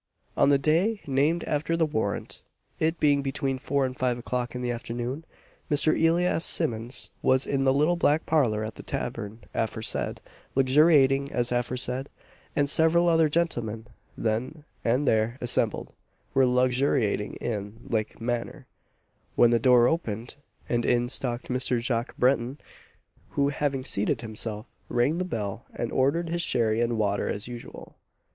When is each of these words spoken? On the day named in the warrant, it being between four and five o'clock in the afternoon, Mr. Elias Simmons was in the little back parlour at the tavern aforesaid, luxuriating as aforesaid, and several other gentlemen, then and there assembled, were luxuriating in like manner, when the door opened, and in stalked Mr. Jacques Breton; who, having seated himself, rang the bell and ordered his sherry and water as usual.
On 0.35 0.49
the 0.49 0.57
day 0.57 1.01
named 1.05 1.43
in 1.43 1.77
the 1.77 1.85
warrant, 1.85 2.41
it 2.79 2.99
being 2.99 3.21
between 3.21 3.59
four 3.59 3.85
and 3.85 3.95
five 3.95 4.17
o'clock 4.17 4.55
in 4.55 4.63
the 4.63 4.71
afternoon, 4.71 5.25
Mr. 5.69 5.95
Elias 5.95 6.43
Simmons 6.43 7.11
was 7.21 7.45
in 7.45 7.65
the 7.65 7.71
little 7.71 7.95
back 7.97 8.25
parlour 8.25 8.63
at 8.63 8.73
the 8.73 8.81
tavern 8.81 9.41
aforesaid, 9.53 10.19
luxuriating 10.55 11.31
as 11.31 11.51
aforesaid, 11.51 12.09
and 12.55 12.67
several 12.67 13.07
other 13.07 13.29
gentlemen, 13.29 13.85
then 14.17 14.63
and 14.83 15.07
there 15.07 15.37
assembled, 15.39 15.93
were 16.33 16.47
luxuriating 16.47 17.35
in 17.35 17.81
like 17.87 18.19
manner, 18.19 18.65
when 19.35 19.51
the 19.51 19.59
door 19.59 19.87
opened, 19.87 20.33
and 20.67 20.83
in 20.83 21.09
stalked 21.09 21.47
Mr. 21.47 21.77
Jacques 21.79 22.17
Breton; 22.17 22.57
who, 23.33 23.49
having 23.49 23.83
seated 23.83 24.21
himself, 24.21 24.65
rang 24.89 25.19
the 25.19 25.23
bell 25.25 25.65
and 25.75 25.91
ordered 25.91 26.29
his 26.29 26.41
sherry 26.41 26.81
and 26.81 26.97
water 26.97 27.29
as 27.29 27.47
usual. 27.47 27.97